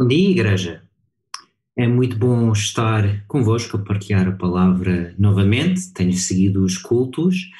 Bom 0.00 0.08
dia, 0.08 0.30
Igreja. 0.30 0.82
É 1.76 1.86
muito 1.86 2.16
bom 2.16 2.50
estar 2.52 3.22
convosco 3.26 3.76
a 3.76 3.84
partilhar 3.84 4.26
a 4.26 4.32
palavra 4.32 5.14
novamente. 5.18 5.92
Tenho 5.92 6.14
seguido 6.14 6.64
os 6.64 6.78
cultos 6.78 7.50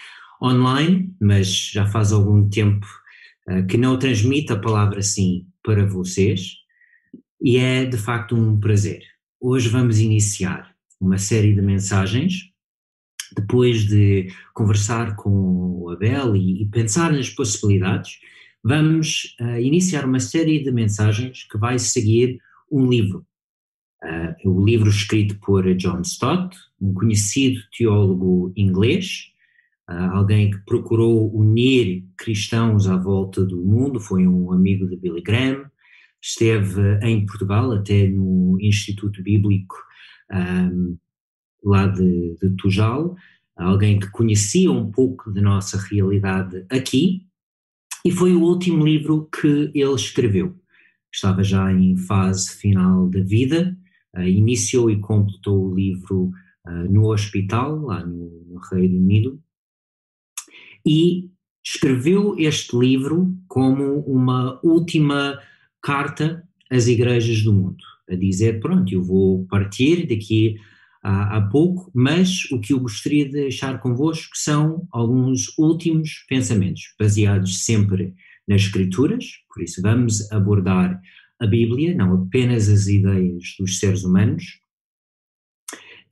online, 0.42 1.14
mas 1.20 1.48
já 1.70 1.86
faz 1.86 2.12
algum 2.12 2.48
tempo 2.48 2.86
uh, 3.46 3.66
que 3.66 3.76
não 3.76 3.98
transmito 3.98 4.54
a 4.54 4.58
palavra 4.58 5.00
assim 5.00 5.46
para 5.62 5.84
vocês 5.84 6.54
e 7.42 7.58
é 7.58 7.84
de 7.84 7.98
facto 7.98 8.34
um 8.34 8.58
prazer. 8.58 9.02
Hoje 9.38 9.68
vamos 9.68 9.98
iniciar 9.98 10.74
uma 10.98 11.18
série 11.18 11.54
de 11.54 11.60
mensagens. 11.60 12.44
Depois 13.36 13.84
de 13.84 14.32
conversar 14.54 15.14
com 15.14 15.82
o 15.82 15.90
Abel 15.90 16.34
e, 16.34 16.62
e 16.62 16.66
pensar 16.70 17.12
nas 17.12 17.28
possibilidades, 17.28 18.18
vamos 18.62 19.36
uh, 19.40 19.58
iniciar 19.60 20.04
uma 20.04 20.20
série 20.20 20.62
de 20.62 20.70
mensagens 20.70 21.44
que 21.44 21.58
vai 21.58 21.78
seguir 21.78 22.38
um 22.70 22.86
livro. 22.86 23.26
Uh, 24.02 24.50
o 24.50 24.64
livro 24.64 24.88
escrito 24.88 25.38
por 25.40 25.74
John 25.74 26.00
Stott, 26.02 26.56
um 26.80 26.94
conhecido 26.94 27.60
teólogo 27.76 28.52
inglês, 28.56 29.32
uh, 29.88 30.12
alguém 30.12 30.50
que 30.50 30.58
procurou 30.64 31.34
unir 31.34 32.04
cristãos 32.16 32.86
à 32.88 32.96
volta 32.96 33.44
do 33.44 33.58
mundo, 33.58 34.00
foi 34.00 34.26
um 34.26 34.52
amigo 34.52 34.86
de 34.86 34.96
Billy 34.96 35.22
Graham, 35.22 35.70
esteve 36.22 36.98
em 37.02 37.24
Portugal, 37.24 37.72
até 37.72 38.06
no 38.06 38.58
Instituto 38.60 39.22
Bíblico 39.22 39.74
um, 40.30 40.98
lá 41.64 41.86
de, 41.86 42.36
de 42.40 42.50
Tujal, 42.56 43.16
alguém 43.56 43.98
que 43.98 44.10
conhecia 44.10 44.70
um 44.70 44.90
pouco 44.90 45.30
da 45.30 45.40
nossa 45.40 45.78
realidade 45.78 46.64
aqui, 46.70 47.26
e 48.04 48.10
foi 48.10 48.34
o 48.34 48.42
último 48.42 48.84
livro 48.84 49.28
que 49.30 49.70
ele 49.74 49.94
escreveu. 49.94 50.56
Estava 51.12 51.42
já 51.42 51.72
em 51.72 51.96
fase 51.96 52.50
final 52.56 53.08
da 53.08 53.20
vida, 53.20 53.76
uh, 54.16 54.22
iniciou 54.22 54.90
e 54.90 55.00
completou 55.00 55.66
o 55.66 55.74
livro 55.74 56.30
uh, 56.66 56.92
no 56.92 57.12
hospital, 57.12 57.78
lá 57.80 58.04
no, 58.04 58.44
no 58.46 58.60
Reino 58.70 58.98
Unido, 58.98 59.42
e 60.86 61.30
escreveu 61.64 62.36
este 62.38 62.76
livro 62.76 63.36
como 63.48 64.00
uma 64.00 64.58
última 64.62 65.38
carta 65.82 66.46
às 66.70 66.86
igrejas 66.86 67.42
do 67.42 67.52
mundo, 67.52 67.84
a 68.08 68.14
dizer: 68.14 68.60
pronto, 68.60 68.92
eu 68.92 69.02
vou 69.02 69.44
partir 69.46 70.06
daqui 70.06 70.56
há, 71.02 71.36
há 71.36 71.40
pouco, 71.42 71.90
mas 71.94 72.44
o 72.50 72.60
que 72.60 72.72
eu 72.72 72.80
gostaria 72.80 73.24
de 73.24 73.32
deixar 73.32 73.80
convosco 73.80 74.36
são 74.36 74.86
alguns 74.90 75.56
últimos 75.58 76.24
pensamentos, 76.28 76.94
baseados 76.98 77.64
sempre 77.64 78.14
nas 78.46 78.62
Escrituras, 78.62 79.24
por 79.52 79.62
isso 79.62 79.80
vamos 79.80 80.30
abordar 80.32 81.00
a 81.40 81.46
Bíblia, 81.46 81.94
não 81.94 82.14
apenas 82.14 82.68
as 82.68 82.86
ideias 82.86 83.54
dos 83.58 83.78
seres 83.78 84.04
humanos. 84.04 84.60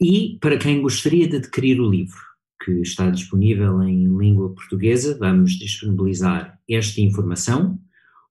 E 0.00 0.38
para 0.40 0.56
quem 0.56 0.80
gostaria 0.80 1.28
de 1.28 1.36
adquirir 1.36 1.80
o 1.80 1.90
livro, 1.90 2.18
que 2.64 2.72
está 2.80 3.10
disponível 3.10 3.82
em 3.82 4.06
língua 4.16 4.54
portuguesa, 4.54 5.16
vamos 5.18 5.52
disponibilizar 5.52 6.58
esta 6.68 7.00
informação. 7.00 7.78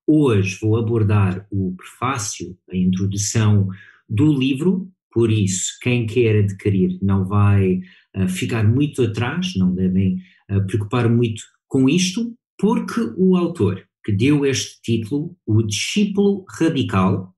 Hoje 0.05 0.57
vou 0.61 0.77
abordar 0.77 1.45
o 1.51 1.75
prefácio, 1.75 2.57
a 2.71 2.75
introdução 2.75 3.67
do 4.09 4.31
livro, 4.33 4.89
por 5.11 5.31
isso, 5.31 5.77
quem 5.81 6.05
quer 6.05 6.43
adquirir 6.43 6.99
não 7.01 7.25
vai 7.25 7.79
uh, 8.15 8.27
ficar 8.27 8.63
muito 8.67 9.01
atrás, 9.01 9.55
não 9.55 9.73
devem 9.73 10.17
uh, 10.51 10.65
preocupar 10.67 11.09
muito 11.09 11.41
com 11.67 11.89
isto, 11.89 12.33
porque 12.57 13.01
o 13.17 13.35
autor 13.35 13.87
que 14.03 14.11
deu 14.11 14.45
este 14.45 14.81
título, 14.81 15.35
o 15.45 15.61
discípulo 15.61 16.45
radical, 16.49 17.35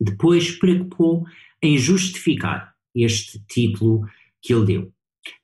depois 0.00 0.50
preocupou 0.52 1.24
em 1.62 1.78
justificar 1.78 2.74
este 2.94 3.42
título 3.46 4.06
que 4.42 4.54
ele 4.54 4.66
deu. 4.66 4.92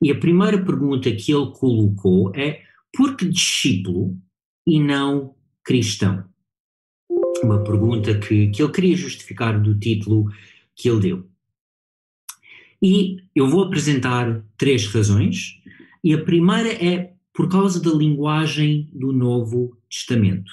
E 0.01 0.11
a 0.11 0.19
primeira 0.19 0.63
pergunta 0.63 1.11
que 1.11 1.33
ele 1.33 1.51
colocou 1.53 2.31
é: 2.35 2.61
por 2.93 3.15
que 3.15 3.27
discípulo 3.27 4.17
e 4.67 4.79
não 4.79 5.35
cristão? 5.63 6.29
Uma 7.43 7.63
pergunta 7.63 8.17
que, 8.19 8.49
que 8.49 8.61
ele 8.61 8.71
queria 8.71 8.95
justificar 8.95 9.59
do 9.59 9.77
título 9.77 10.25
que 10.75 10.89
ele 10.89 10.99
deu. 10.99 11.30
E 12.81 13.17
eu 13.35 13.47
vou 13.47 13.63
apresentar 13.63 14.43
três 14.57 14.87
razões, 14.87 15.59
e 16.03 16.13
a 16.13 16.23
primeira 16.23 16.69
é 16.83 17.13
por 17.31 17.47
causa 17.47 17.79
da 17.79 17.91
linguagem 17.91 18.89
do 18.91 19.11
Novo 19.13 19.77
Testamento. 19.87 20.51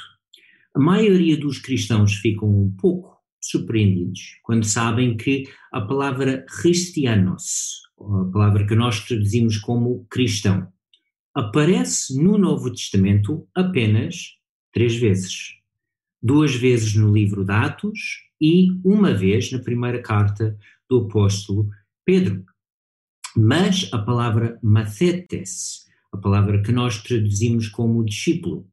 A 0.74 0.78
maioria 0.78 1.38
dos 1.38 1.58
cristãos 1.58 2.14
ficam 2.16 2.48
um 2.48 2.70
pouco 2.70 3.16
surpreendidos 3.40 4.38
quando 4.42 4.64
sabem 4.64 5.16
que 5.16 5.44
a 5.72 5.80
palavra 5.80 6.44
cristianos, 6.60 7.82
a 7.98 8.30
palavra 8.30 8.66
que 8.66 8.74
nós 8.74 9.00
traduzimos 9.06 9.56
como 9.56 10.06
cristão, 10.10 10.68
aparece 11.34 12.20
no 12.22 12.36
Novo 12.36 12.70
Testamento 12.70 13.48
apenas 13.54 14.34
três 14.72 14.94
vezes. 14.96 15.54
Duas 16.22 16.54
vezes 16.54 16.94
no 16.94 17.10
livro 17.10 17.44
de 17.44 17.52
Atos 17.52 17.98
e 18.40 18.68
uma 18.84 19.14
vez 19.14 19.50
na 19.50 19.60
primeira 19.60 20.02
carta 20.02 20.58
do 20.90 20.98
apóstolo 21.06 21.70
Pedro. 22.08 22.42
Mas 23.36 23.90
a 23.92 23.98
palavra 23.98 24.58
mathetes, 24.62 25.84
a 26.10 26.16
palavra 26.16 26.62
que 26.62 26.72
nós 26.72 27.02
traduzimos 27.02 27.68
como 27.68 28.02
discípulo, 28.02 28.66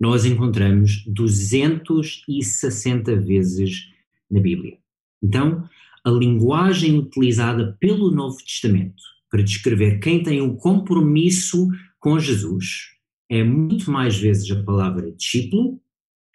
nós 0.00 0.24
encontramos 0.24 1.04
260 1.06 3.14
vezes 3.20 3.88
na 4.28 4.40
Bíblia. 4.40 4.78
Então, 5.22 5.64
a 6.04 6.10
linguagem 6.10 6.98
utilizada 6.98 7.76
pelo 7.78 8.10
Novo 8.10 8.38
Testamento 8.38 9.00
para 9.30 9.44
descrever 9.44 10.00
quem 10.00 10.20
tem 10.20 10.42
um 10.42 10.56
compromisso 10.56 11.68
com 12.00 12.18
Jesus 12.18 12.88
é 13.30 13.44
muito 13.44 13.92
mais 13.92 14.18
vezes 14.18 14.50
a 14.50 14.60
palavra 14.60 15.12
discípulo 15.12 15.80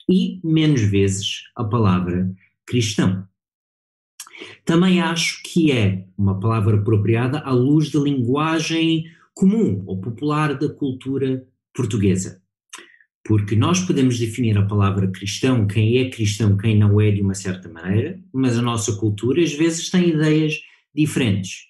e 0.09 0.39
menos 0.41 0.79
vezes 0.79 1.43
a 1.57 1.65
palavra 1.65 2.33
cristão. 2.65 3.26
Também 4.65 5.01
acho 5.01 5.41
que 5.43 5.71
é 5.71 6.05
uma 6.17 6.39
palavra 6.39 6.77
apropriada 6.77 7.39
à 7.39 7.51
luz 7.51 7.91
da 7.91 7.99
linguagem 7.99 9.05
comum 9.33 9.83
ou 9.85 9.99
popular 9.99 10.57
da 10.57 10.69
cultura 10.69 11.45
portuguesa. 11.73 12.41
Porque 13.23 13.55
nós 13.55 13.81
podemos 13.81 14.17
definir 14.17 14.57
a 14.57 14.65
palavra 14.65 15.11
cristão, 15.11 15.67
quem 15.67 15.97
é 15.97 16.09
cristão, 16.09 16.57
quem 16.57 16.77
não 16.77 16.99
é, 16.99 17.11
de 17.11 17.21
uma 17.21 17.33
certa 17.33 17.67
maneira, 17.69 18.19
mas 18.33 18.57
a 18.57 18.61
nossa 18.61 18.95
cultura 18.95 19.41
às 19.41 19.53
vezes 19.53 19.89
tem 19.89 20.09
ideias 20.09 20.55
diferentes. 20.95 21.67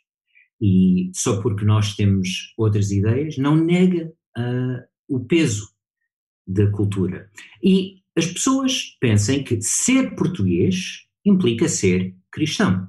E 0.61 1.11
só 1.13 1.41
porque 1.41 1.66
nós 1.66 1.95
temos 1.95 2.53
outras 2.57 2.91
ideias, 2.91 3.38
não 3.38 3.56
nega 3.56 4.11
uh, 4.38 4.83
o 5.07 5.19
peso 5.19 5.67
da 6.45 6.69
cultura. 6.72 7.29
E 7.61 7.97
as 8.16 8.27
pessoas 8.27 8.97
pensam 9.00 9.44
que 9.44 9.61
ser 9.61 10.16
português 10.16 11.06
implica 11.27 11.67
ser 11.67 12.15
cristão. 12.31 12.88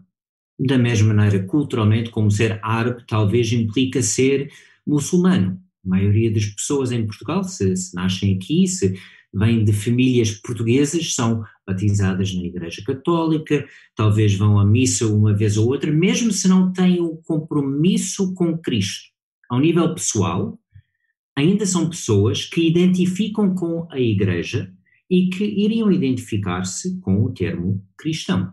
Da 0.59 0.76
mesma 0.76 1.15
maneira, 1.15 1.44
culturalmente, 1.44 2.11
como 2.11 2.31
ser 2.31 2.58
árabe 2.62 3.05
talvez 3.06 3.52
implica 3.52 4.02
ser 4.02 4.50
muçulmano. 4.87 5.61
A 5.85 5.88
maioria 5.88 6.32
das 6.32 6.46
pessoas 6.46 6.90
em 6.90 7.06
Portugal, 7.06 7.44
se, 7.44 7.76
se 7.76 7.94
nascem 7.94 8.35
aqui, 8.35 8.67
se 8.67 8.94
vêm 9.32 9.64
de 9.64 9.73
famílias 9.73 10.32
portuguesas, 10.32 11.14
são 11.14 11.44
batizadas 11.67 12.35
na 12.35 12.43
Igreja 12.43 12.82
Católica, 12.85 13.67
talvez 13.94 14.35
vão 14.35 14.58
à 14.58 14.64
missa 14.64 15.06
uma 15.06 15.35
vez 15.35 15.56
ou 15.56 15.69
outra, 15.69 15.90
mesmo 15.90 16.32
se 16.32 16.49
não 16.49 16.73
têm 16.73 17.00
um 17.00 17.17
compromisso 17.17 18.35
com 18.35 18.58
Cristo. 18.58 19.11
Ao 19.49 19.61
nível 19.61 19.94
pessoal, 19.94 20.58
ainda 21.37 21.64
são 21.67 21.88
pessoas 21.88 22.44
que 22.44 22.67
identificam 22.67 23.55
com 23.55 23.87
a 23.90 24.00
Igreja 24.00 24.73
e 25.10 25.28
que 25.31 25.44
iriam 25.44 25.90
identificar-se 25.90 27.00
com 27.00 27.25
o 27.25 27.32
termo 27.32 27.84
cristão. 27.96 28.52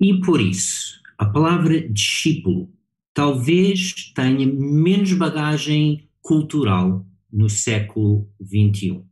E 0.00 0.20
por 0.20 0.40
isso, 0.40 1.00
a 1.18 1.26
palavra 1.26 1.88
discípulo 1.88 2.72
talvez 3.12 4.12
tenha 4.14 4.46
menos 4.46 5.12
bagagem 5.12 6.08
cultural 6.20 7.04
no 7.32 7.50
século 7.50 8.30
XXI. 8.40 9.02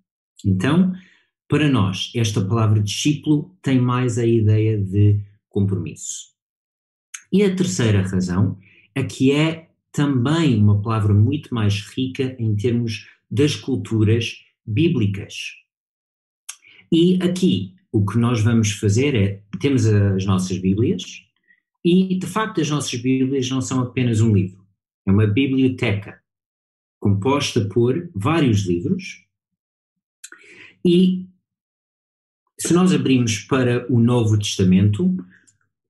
Então, 0.45 0.93
para 1.49 1.69
nós, 1.69 2.13
esta 2.15 2.45
palavra 2.45 2.81
discípulo 2.81 3.57
tem 3.61 3.81
mais 3.81 4.19
a 4.19 4.27
ideia 4.27 4.79
de 4.79 5.21
compromisso. 5.49 6.35
E 7.33 7.43
a 7.43 7.55
terceira 7.55 8.03
razão 8.03 8.59
é 8.95 9.03
que 9.03 9.33
é 9.33 9.69
também 9.91 10.57
uma 10.63 10.81
palavra 10.81 11.13
muito 11.13 11.55
mais 11.55 11.81
rica 11.81 12.37
em 12.39 12.55
termos 12.55 13.09
das 13.31 13.57
culturas 13.57 14.46
bíblicas. 14.67 15.35
E 16.91 17.19
aqui 17.23 17.75
o 17.93 18.05
que 18.05 18.19
nós 18.19 18.43
vamos 18.43 18.73
fazer 18.73 19.15
é, 19.15 19.43
temos 19.61 19.87
as 19.87 20.25
nossas 20.25 20.59
Bíblias, 20.59 21.03
e 21.85 22.19
de 22.19 22.27
facto 22.27 22.61
as 22.61 22.69
nossas 22.69 23.01
Bíblias 23.01 23.49
não 23.49 23.61
são 23.61 23.81
apenas 23.81 24.21
um 24.21 24.35
livro, 24.35 24.67
é 25.07 25.11
uma 25.11 25.27
biblioteca 25.27 26.21
composta 27.01 27.69
por 27.69 28.11
vários 28.15 28.67
livros, 28.67 29.25
e 30.85 31.27
se 32.59 32.73
nós 32.73 32.93
abrimos 32.93 33.41
para 33.41 33.91
o 33.93 33.99
Novo 33.99 34.39
Testamento, 34.39 35.17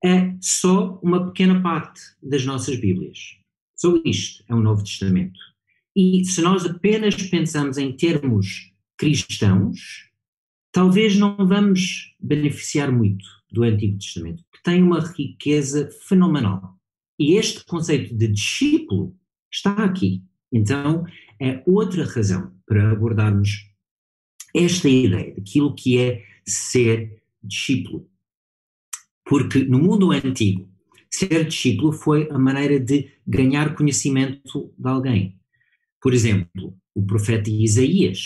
é 0.03 0.35
só 0.41 0.99
uma 1.01 1.27
pequena 1.27 1.61
parte 1.61 2.01
das 2.21 2.45
nossas 2.45 2.79
Bíblias. 2.79 3.37
Só 3.75 3.95
isto 4.03 4.43
é 4.47 4.53
o 4.53 4.59
Novo 4.59 4.83
Testamento. 4.83 5.39
E 5.99 6.23
se 6.25 6.43
nós 6.43 6.63
apenas 6.63 7.15
pensamos 7.15 7.79
em 7.79 7.91
termos 7.91 8.71
cristãos, 8.95 10.07
talvez 10.71 11.17
não 11.17 11.35
vamos 11.37 12.15
beneficiar 12.19 12.91
muito 12.91 13.25
do 13.51 13.63
Antigo 13.63 13.97
Testamento, 13.97 14.43
que 14.53 14.61
tem 14.61 14.83
uma 14.83 14.99
riqueza 14.99 15.89
fenomenal. 16.07 16.77
E 17.17 17.33
este 17.33 17.65
conceito 17.65 18.15
de 18.15 18.27
discípulo 18.27 19.17
está 19.51 19.71
aqui. 19.83 20.23
Então, 20.53 21.03
é 21.41 21.63
outra 21.65 22.05
razão 22.05 22.53
para 22.67 22.91
abordarmos 22.91 23.67
esta 24.53 24.87
ideia 24.87 25.33
daquilo 25.33 25.73
que 25.73 25.97
é 25.97 26.23
ser 26.45 27.23
discípulo. 27.41 28.07
Porque 29.25 29.65
no 29.65 29.79
mundo 29.79 30.11
antigo, 30.11 30.69
ser 31.09 31.43
discípulo 31.45 31.91
foi 31.91 32.29
a 32.29 32.37
maneira 32.37 32.79
de 32.79 33.09
ganhar 33.25 33.73
conhecimento 33.73 34.71
de 34.77 34.87
alguém. 34.87 35.37
Por 36.01 36.13
exemplo, 36.13 36.77
o 36.95 37.05
profeta 37.05 37.49
Isaías 37.49 38.19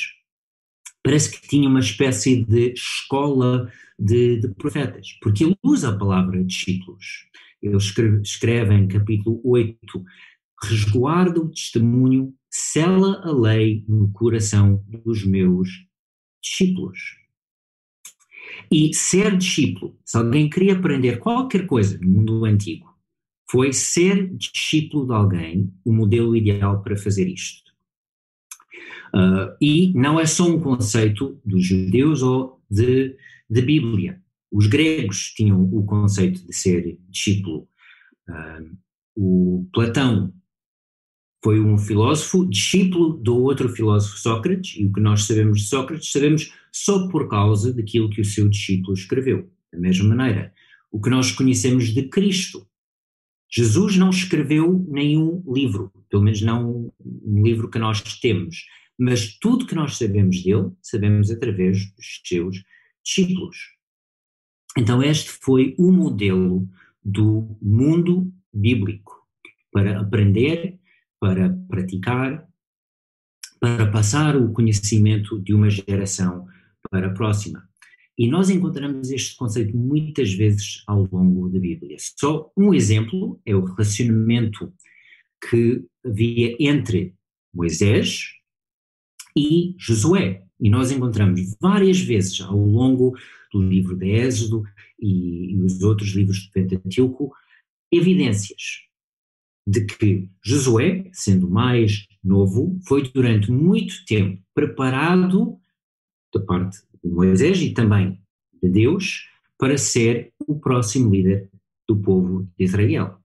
parece 1.03 1.31
que 1.31 1.47
tinha 1.47 1.67
uma 1.67 1.79
espécie 1.79 2.43
de 2.43 2.73
escola 2.73 3.71
de, 3.97 4.39
de 4.39 4.47
profetas, 4.49 5.17
porque 5.21 5.43
ele 5.43 5.57
usa 5.63 5.89
a 5.89 5.97
palavra 5.97 6.43
discípulos. 6.43 7.27
Ele 7.61 7.77
escreve, 7.77 8.21
escreve 8.21 8.73
em 8.73 8.87
capítulo 8.87 9.41
8: 9.43 10.03
resguarda 10.63 11.39
o 11.39 11.49
testemunho, 11.49 12.33
sela 12.49 13.21
a 13.23 13.31
lei 13.31 13.85
no 13.87 14.11
coração 14.11 14.83
dos 14.87 15.25
meus 15.25 15.69
discípulos. 16.41 17.17
E 18.71 18.93
ser 18.93 19.37
discípulo, 19.37 19.97
se 20.03 20.17
alguém 20.17 20.49
queria 20.49 20.73
aprender 20.73 21.19
qualquer 21.19 21.67
coisa 21.67 21.97
no 21.99 22.09
mundo 22.09 22.45
antigo, 22.45 22.90
foi 23.51 23.73
ser 23.73 24.33
discípulo 24.33 25.05
de 25.05 25.13
alguém 25.13 25.73
o 25.83 25.91
modelo 25.91 26.37
ideal 26.37 26.81
para 26.81 26.95
fazer 26.95 27.27
isto. 27.27 27.69
Uh, 29.13 29.53
e 29.59 29.91
não 29.93 30.17
é 30.17 30.25
só 30.25 30.47
um 30.47 30.57
conceito 30.57 31.37
dos 31.43 31.65
judeus 31.65 32.21
ou 32.21 32.61
de, 32.69 33.17
de 33.49 33.61
Bíblia. 33.61 34.21
Os 34.49 34.67
gregos 34.67 35.33
tinham 35.35 35.61
o 35.63 35.83
conceito 35.83 36.47
de 36.47 36.55
ser 36.55 36.97
discípulo. 37.09 37.67
Uh, 38.29 38.77
o 39.17 39.69
Platão 39.73 40.33
foi 41.43 41.59
um 41.59 41.77
filósofo 41.77 42.47
discípulo 42.47 43.17
do 43.17 43.37
outro 43.37 43.67
filósofo 43.67 44.17
Sócrates, 44.17 44.79
e 44.79 44.85
o 44.85 44.93
que 44.93 45.01
nós 45.01 45.23
sabemos 45.23 45.59
de 45.59 45.67
Sócrates 45.67 46.09
sabemos 46.09 46.53
só 46.71 47.09
por 47.09 47.27
causa 47.27 47.73
daquilo 47.73 48.09
que 48.09 48.21
o 48.21 48.25
seu 48.25 48.47
discípulo 48.47 48.93
escreveu. 48.93 49.51
Da 49.73 49.77
mesma 49.77 50.15
maneira, 50.15 50.53
o 50.89 51.01
que 51.01 51.09
nós 51.09 51.33
conhecemos 51.33 51.89
de 51.89 52.03
Cristo. 52.03 52.65
Jesus 53.51 53.97
não 53.97 54.09
escreveu 54.09 54.85
nenhum 54.89 55.43
livro, 55.51 55.91
pelo 56.09 56.23
menos 56.23 56.41
não 56.41 56.91
um 57.03 57.43
livro 57.43 57.69
que 57.69 57.79
nós 57.79 58.01
temos, 58.19 58.65
mas 58.97 59.37
tudo 59.37 59.65
que 59.65 59.75
nós 59.75 59.97
sabemos 59.97 60.41
dele, 60.43 60.71
sabemos 60.81 61.29
através 61.29 61.91
dos 61.93 62.21
seus 62.25 62.63
discípulos. 63.03 63.57
Então, 64.77 65.03
este 65.03 65.29
foi 65.29 65.75
o 65.77 65.91
modelo 65.91 66.67
do 67.03 67.57
mundo 67.61 68.31
bíblico 68.53 69.19
para 69.71 69.99
aprender 69.99 70.79
para 71.21 71.55
praticar, 71.69 72.47
para 73.59 73.91
passar 73.91 74.35
o 74.35 74.51
conhecimento 74.51 75.39
de 75.39 75.53
uma 75.53 75.69
geração 75.69 76.47
para 76.89 77.07
a 77.07 77.13
próxima. 77.13 77.69
E 78.21 78.27
nós 78.27 78.51
encontramos 78.51 79.09
este 79.09 79.35
conceito 79.35 79.75
muitas 79.75 80.31
vezes 80.31 80.83
ao 80.85 81.09
longo 81.11 81.49
da 81.49 81.57
Bíblia. 81.57 81.97
Só 82.19 82.51
um 82.55 82.71
exemplo 82.71 83.41
é 83.43 83.55
o 83.55 83.65
relacionamento 83.65 84.71
que 85.49 85.83
havia 86.05 86.55
entre 86.59 87.15
Moisés 87.51 88.27
e 89.35 89.73
Josué. 89.75 90.43
E 90.59 90.69
nós 90.69 90.91
encontramos 90.91 91.57
várias 91.59 91.99
vezes 91.99 92.39
ao 92.41 92.63
longo 92.63 93.17
do 93.51 93.59
livro 93.59 93.97
de 93.97 94.11
Êxodo 94.11 94.65
e, 94.99 95.55
e 95.55 95.63
os 95.63 95.81
outros 95.81 96.09
livros 96.09 96.45
do 96.45 96.51
Pentateuco 96.51 97.33
evidências 97.91 98.83
de 99.65 99.83
que 99.83 100.29
Josué, 100.45 101.09
sendo 101.11 101.49
mais 101.49 102.05
novo, 102.23 102.79
foi 102.85 103.01
durante 103.11 103.51
muito 103.51 104.05
tempo 104.05 104.39
preparado 104.53 105.57
da 106.31 106.39
parte 106.39 106.90
de 107.03 107.09
Moisés 107.09 107.61
e 107.61 107.73
também 107.73 108.21
de 108.61 108.69
Deus 108.69 109.27
para 109.57 109.77
ser 109.77 110.33
o 110.47 110.59
próximo 110.59 111.11
líder 111.11 111.49
do 111.87 111.95
povo 111.95 112.47
de 112.57 112.65
Israel. 112.65 113.17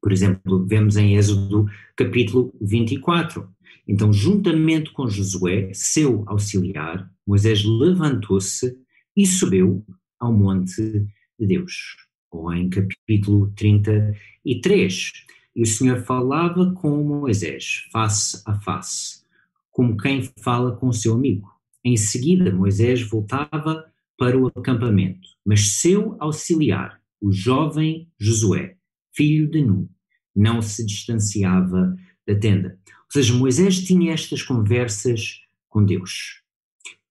Por 0.00 0.12
exemplo, 0.12 0.66
vemos 0.66 0.96
em 0.96 1.16
Êxodo 1.16 1.66
capítulo 1.96 2.54
24. 2.60 3.48
Então, 3.86 4.12
juntamente 4.12 4.92
com 4.92 5.08
Josué, 5.08 5.70
seu 5.72 6.24
auxiliar, 6.26 7.10
Moisés 7.26 7.64
levantou-se 7.64 8.78
e 9.16 9.26
subiu 9.26 9.84
ao 10.18 10.32
monte 10.32 11.06
de 11.38 11.46
Deus 11.46 11.96
ou 12.30 12.52
em 12.52 12.68
capítulo 12.68 13.52
33. 13.56 15.12
E 15.56 15.62
o 15.62 15.66
Senhor 15.66 16.00
falava 16.02 16.72
com 16.74 17.02
Moisés, 17.02 17.88
face 17.90 18.42
a 18.46 18.60
face, 18.60 19.24
como 19.70 19.96
quem 19.96 20.22
fala 20.38 20.76
com 20.76 20.92
seu 20.92 21.14
amigo. 21.14 21.57
Em 21.84 21.96
seguida, 21.96 22.52
Moisés 22.52 23.02
voltava 23.02 23.84
para 24.16 24.36
o 24.36 24.48
acampamento, 24.48 25.28
mas 25.44 25.76
seu 25.76 26.16
auxiliar, 26.18 27.00
o 27.20 27.32
jovem 27.32 28.10
Josué, 28.18 28.76
filho 29.14 29.48
de 29.50 29.62
Nun, 29.62 29.88
não 30.34 30.60
se 30.60 30.84
distanciava 30.84 31.96
da 32.26 32.34
tenda. 32.34 32.78
Ou 32.86 33.12
seja, 33.12 33.34
Moisés 33.34 33.82
tinha 33.84 34.12
estas 34.12 34.42
conversas 34.42 35.40
com 35.68 35.84
Deus. 35.84 36.42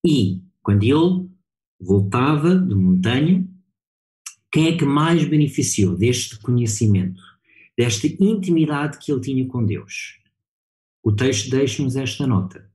E, 0.05 0.41
quando 0.62 0.83
ele 0.83 1.27
voltava 1.79 2.55
de 2.55 2.75
montanha, 2.75 3.47
quem 4.51 4.67
é 4.67 4.77
que 4.77 4.86
mais 4.86 5.25
beneficiou 5.25 5.95
deste 5.95 6.39
conhecimento, 6.39 7.21
desta 7.77 8.07
intimidade 8.07 8.97
que 9.00 9.12
ele 9.12 9.21
tinha 9.21 9.47
com 9.47 9.65
Deus? 9.65 10.19
O 11.03 11.12
texto 11.12 11.50
deixa-nos 11.50 11.95
esta 11.95 12.25
nota. 12.27 12.66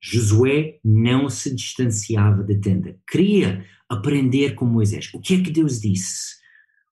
Josué 0.00 0.78
não 0.84 1.28
se 1.28 1.54
distanciava 1.54 2.42
da 2.42 2.58
tenda, 2.58 2.98
queria 3.10 3.64
aprender 3.88 4.54
com 4.54 4.64
Moisés. 4.64 5.10
O 5.12 5.20
que 5.20 5.34
é 5.34 5.42
que 5.42 5.50
Deus 5.50 5.80
disse? 5.80 6.40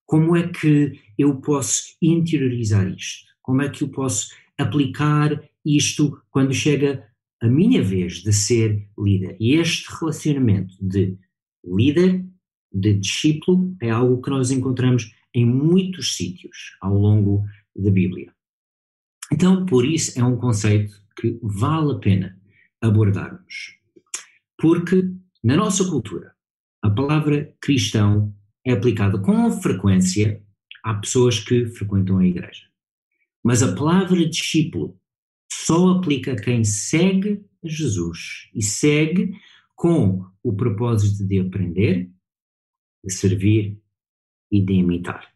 Como 0.04 0.36
é 0.36 0.48
que 0.48 1.00
eu 1.16 1.40
posso 1.40 1.82
interiorizar 2.02 2.88
isto? 2.88 3.26
Como 3.42 3.62
é 3.62 3.68
que 3.68 3.84
eu 3.84 3.88
posso 3.88 4.28
aplicar 4.58 5.42
isto 5.64 6.20
quando 6.30 6.52
chega 6.52 7.06
a 7.40 7.46
minha 7.46 7.82
vez 7.82 8.22
de 8.22 8.32
ser 8.32 8.88
líder? 8.98 9.36
E 9.38 9.54
este 9.54 9.86
relacionamento 9.98 10.74
de 10.80 11.16
líder 11.64 12.26
de 12.72 12.94
discípulo 12.94 13.76
é 13.80 13.90
algo 13.90 14.20
que 14.20 14.30
nós 14.30 14.50
encontramos 14.50 15.12
em 15.34 15.46
muitos 15.46 16.16
sítios 16.16 16.76
ao 16.80 16.94
longo 16.94 17.44
da 17.76 17.90
Bíblia. 17.90 18.32
Então, 19.32 19.64
por 19.66 19.86
isso, 19.86 20.18
é 20.18 20.24
um 20.24 20.36
conceito 20.36 20.94
que 21.20 21.38
vale 21.42 21.92
a 21.92 21.98
pena 21.98 22.37
abordarmos. 22.80 23.76
Porque 24.56 25.10
na 25.42 25.56
nossa 25.56 25.84
cultura, 25.88 26.34
a 26.82 26.90
palavra 26.90 27.54
cristão 27.60 28.34
é 28.64 28.72
aplicada 28.72 29.18
com 29.18 29.50
frequência 29.60 30.42
a 30.84 30.94
pessoas 30.94 31.40
que 31.40 31.66
frequentam 31.66 32.18
a 32.18 32.26
igreja. 32.26 32.64
Mas 33.42 33.62
a 33.62 33.74
palavra 33.74 34.28
discípulo 34.28 34.98
só 35.50 35.90
aplica 35.90 36.32
a 36.32 36.40
quem 36.40 36.64
segue 36.64 37.44
Jesus 37.62 38.48
e 38.54 38.62
segue 38.62 39.32
com 39.74 40.24
o 40.42 40.52
propósito 40.52 41.26
de 41.26 41.38
aprender, 41.40 42.10
de 43.04 43.12
servir 43.12 43.80
e 44.50 44.60
de 44.60 44.72
imitar. 44.74 45.32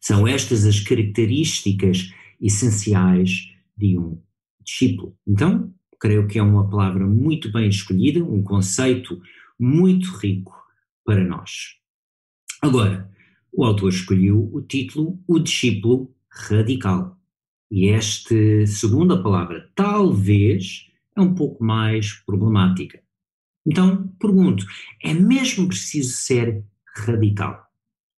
São 0.00 0.26
estas 0.26 0.64
as 0.64 0.80
características 0.80 2.12
essenciais 2.40 3.52
de 3.76 3.98
um 3.98 4.22
discípulo. 4.64 5.16
Então, 5.26 5.74
creio 5.98 6.26
que 6.26 6.38
é 6.38 6.42
uma 6.42 6.68
palavra 6.68 7.06
muito 7.06 7.50
bem 7.50 7.68
escolhida, 7.68 8.22
um 8.22 8.42
conceito 8.42 9.20
muito 9.58 10.10
rico 10.16 10.54
para 11.04 11.24
nós. 11.24 11.76
Agora, 12.60 13.10
o 13.52 13.64
autor 13.64 13.90
escolheu 13.90 14.50
o 14.52 14.60
título 14.60 15.18
O 15.26 15.38
Discípulo 15.38 16.14
Radical. 16.30 17.16
E 17.70 17.88
esta 17.88 18.34
segunda 18.66 19.20
palavra, 19.22 19.70
talvez, 19.74 20.90
é 21.16 21.20
um 21.20 21.34
pouco 21.34 21.64
mais 21.64 22.12
problemática. 22.12 23.02
Então, 23.66 24.08
pergunto: 24.20 24.64
é 25.02 25.12
mesmo 25.12 25.66
preciso 25.66 26.14
ser 26.14 26.62
radical? 26.94 27.66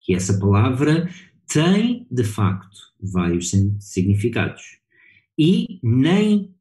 Que 0.00 0.14
essa 0.14 0.38
palavra 0.38 1.08
tem, 1.46 2.06
de 2.10 2.24
facto, 2.24 2.76
vários 3.00 3.52
significados. 3.78 4.78
E 5.38 5.78
nem 5.82 6.55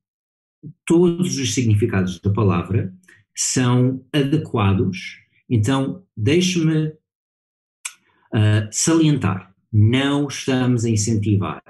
todos 0.86 1.38
os 1.38 1.54
significados 1.54 2.20
da 2.20 2.32
palavra 2.32 2.94
são 3.36 4.06
adequados 4.14 5.20
Então, 5.50 6.04
deixe-me 6.16 6.88
uh, 6.88 8.68
salientar: 8.72 9.54
não 9.72 10.28
estamos 10.28 10.86
a 10.86 10.90
incentivar 10.90 11.62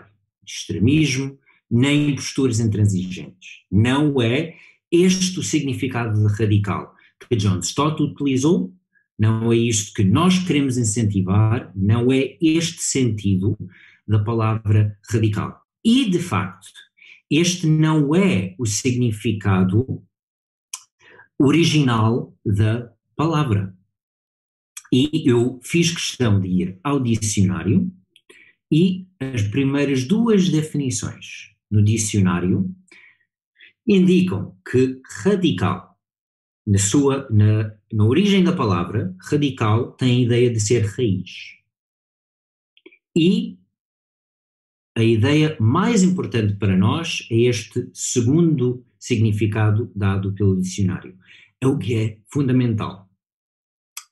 extremismo 0.45 1.37
nem 1.69 2.15
posturas 2.15 2.59
intransigentes. 2.59 3.63
Não 3.71 4.21
é 4.21 4.53
este 4.91 5.39
o 5.39 5.43
significado 5.43 6.19
de 6.19 6.33
radical 6.35 6.93
que 7.27 7.35
John 7.35 7.59
Stott 7.59 8.01
utilizou, 8.01 8.73
não 9.17 9.51
é 9.51 9.57
isto 9.57 9.93
que 9.93 10.03
nós 10.03 10.39
queremos 10.39 10.77
incentivar, 10.77 11.71
não 11.75 12.11
é 12.11 12.37
este 12.41 12.81
sentido 12.81 13.57
da 14.07 14.19
palavra 14.19 14.97
radical. 15.09 15.61
E, 15.83 16.09
de 16.09 16.19
facto, 16.19 16.67
este 17.29 17.67
não 17.67 18.13
é 18.13 18.55
o 18.59 18.65
significado 18.65 20.03
original 21.39 22.37
da 22.45 22.91
palavra. 23.15 23.75
E 24.91 25.29
eu 25.29 25.59
fiz 25.63 25.91
questão 25.91 26.39
de 26.39 26.47
ir 26.47 26.79
ao 26.83 26.99
dicionário 26.99 27.91
e 28.71 29.07
as 29.19 29.41
primeiras 29.43 30.05
duas 30.05 30.49
definições 30.49 31.53
no 31.69 31.83
dicionário 31.83 32.73
indicam 33.87 34.57
que 34.69 35.01
radical, 35.23 35.99
na 36.65 36.77
sua, 36.77 37.27
na, 37.29 37.75
na 37.91 38.05
origem 38.05 38.43
da 38.43 38.55
palavra, 38.55 39.15
radical 39.19 39.91
tem 39.93 40.17
a 40.17 40.25
ideia 40.25 40.51
de 40.51 40.59
ser 40.59 40.85
raiz. 40.85 41.55
E 43.15 43.57
a 44.97 45.03
ideia 45.03 45.57
mais 45.59 46.03
importante 46.03 46.55
para 46.55 46.75
nós 46.77 47.27
é 47.29 47.35
este 47.35 47.89
segundo 47.93 48.85
significado 48.97 49.91
dado 49.93 50.33
pelo 50.33 50.59
dicionário. 50.59 51.17
É 51.59 51.67
o 51.67 51.77
que 51.77 51.95
é 51.95 52.17
fundamental, 52.31 53.09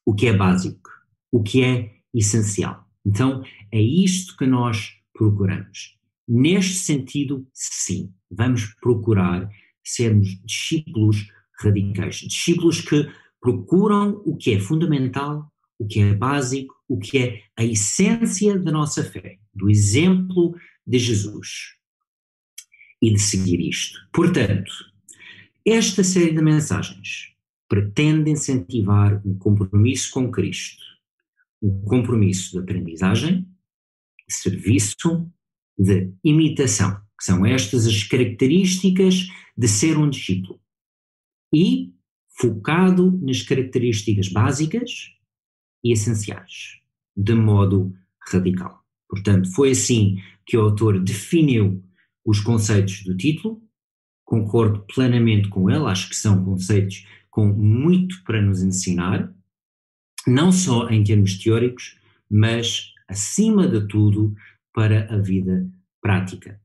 o 0.06 0.14
que 0.14 0.28
é 0.28 0.36
básico, 0.36 0.90
o 1.32 1.42
que 1.42 1.64
é 1.64 1.96
essencial. 2.14 2.86
Então, 3.06 3.42
é 3.72 3.82
isto 3.82 4.36
que 4.36 4.46
nós 4.46 4.92
procuramos. 5.14 5.98
Neste 6.28 6.76
sentido, 6.76 7.48
sim, 7.54 8.14
vamos 8.30 8.76
procurar 8.82 9.50
sermos 9.84 10.38
discípulos 10.44 11.28
radicais, 11.60 12.16
discípulos 12.18 12.82
que 12.82 13.10
procuram 13.40 14.22
o 14.26 14.36
que 14.36 14.54
é 14.54 14.60
fundamental, 14.60 15.50
o 15.80 15.88
que 15.88 16.00
é 16.02 16.14
básico, 16.14 16.76
o 16.88 16.98
que 16.98 17.18
é 17.18 17.42
a 17.58 17.64
essência 17.64 18.58
da 18.58 18.72
nossa 18.72 19.04
fé, 19.04 19.38
do 19.54 19.70
exemplo 19.70 20.56
de 20.86 21.00
Jesus 21.00 21.76
e 23.02 23.12
de 23.12 23.20
seguir 23.20 23.60
isto. 23.60 24.00
Portanto, 24.14 24.72
esta 25.66 26.04
série 26.04 26.34
de 26.34 26.42
mensagens 26.42 27.34
pretende 27.68 28.30
incentivar 28.30 29.22
um 29.26 29.38
compromisso 29.38 30.12
com 30.12 30.30
Cristo, 30.32 30.84
um 31.62 31.82
compromisso 31.86 32.52
de 32.52 32.60
aprendizagem, 32.60 33.48
de 34.28 34.36
serviço, 34.36 35.30
de 35.78 36.14
imitação, 36.24 37.02
que 37.18 37.24
são 37.26 37.46
estas 37.46 37.88
as 37.88 38.04
características 38.04 39.28
de 39.58 39.68
ser 39.68 39.98
um 39.98 40.10
discípulo. 40.10 40.60
E 41.54 41.94
focado 42.38 43.12
nas 43.22 43.42
características 43.42 44.28
básicas 44.28 45.12
e 45.84 45.92
essenciais, 45.94 46.80
de 47.16 47.34
modo 47.34 47.96
radical. 48.30 48.83
Portanto, 49.14 49.54
foi 49.54 49.70
assim 49.70 50.18
que 50.44 50.58
o 50.58 50.62
autor 50.62 51.00
definiu 51.00 51.84
os 52.26 52.42
conceitos 52.42 53.04
do 53.04 53.16
título, 53.16 53.62
concordo 54.26 54.84
plenamente 54.92 55.50
com 55.50 55.70
ele, 55.70 55.86
acho 55.86 56.10
que 56.10 56.16
são 56.16 56.44
conceitos 56.44 57.06
com 57.30 57.46
muito 57.46 58.24
para 58.24 58.42
nos 58.42 58.64
ensinar, 58.64 59.32
não 60.26 60.52
só 60.52 60.90
em 60.90 61.04
termos 61.04 61.38
teóricos, 61.38 61.96
mas, 62.28 62.92
acima 63.08 63.68
de 63.68 63.88
tudo, 63.88 64.34
para 64.74 65.14
a 65.14 65.20
vida 65.20 65.70
prática. 66.02 66.60